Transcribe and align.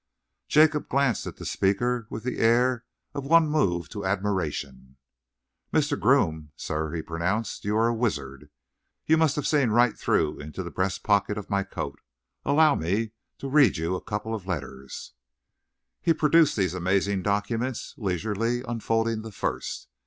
Jacob 0.47 0.89
glanced 0.89 1.27
at 1.27 1.35
the 1.35 1.45
speaker 1.45 2.07
with 2.09 2.23
the 2.23 2.39
air 2.39 2.85
of 3.13 3.23
one 3.23 3.47
moved 3.47 3.91
to 3.91 4.03
admiration. 4.03 4.97
"Mr. 5.71 5.95
Groome, 5.99 6.49
sir," 6.55 6.91
he 6.95 7.03
pronounced, 7.03 7.63
"you 7.65 7.77
are 7.77 7.87
a 7.89 7.93
wizard! 7.93 8.49
You 9.05 9.17
must 9.17 9.35
have 9.35 9.45
seen 9.45 9.69
right 9.69 9.95
through 9.95 10.39
into 10.39 10.63
the 10.63 10.71
breast 10.71 11.03
pocket 11.03 11.37
of 11.37 11.51
my 11.51 11.61
coat. 11.61 12.01
Allow 12.43 12.73
me 12.73 13.11
to 13.37 13.47
read 13.47 13.77
you 13.77 13.93
a 13.93 14.01
couple 14.01 14.33
of 14.33 14.47
letters." 14.47 15.13
He 16.01 16.13
produced 16.15 16.55
these 16.55 16.73
amazing 16.73 17.21
documents, 17.21 17.93
leisurely 17.95 18.63
unfolding 18.63 19.21
the 19.21 19.31
first. 19.31 19.85